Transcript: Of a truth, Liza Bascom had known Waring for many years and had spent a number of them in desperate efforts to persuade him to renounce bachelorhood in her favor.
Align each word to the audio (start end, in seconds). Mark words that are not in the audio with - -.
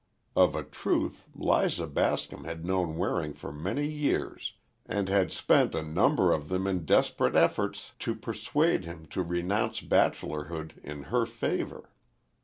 Of 0.35 0.55
a 0.55 0.63
truth, 0.63 1.27
Liza 1.35 1.85
Bascom 1.85 2.43
had 2.43 2.65
known 2.65 2.97
Waring 2.97 3.35
for 3.35 3.51
many 3.53 3.87
years 3.87 4.53
and 4.87 5.07
had 5.07 5.31
spent 5.31 5.75
a 5.75 5.83
number 5.83 6.31
of 6.33 6.49
them 6.49 6.65
in 6.65 6.85
desperate 6.85 7.35
efforts 7.35 7.93
to 7.99 8.15
persuade 8.15 8.83
him 8.83 9.05
to 9.09 9.21
renounce 9.21 9.79
bachelorhood 9.79 10.81
in 10.83 11.03
her 11.13 11.27
favor. 11.27 11.91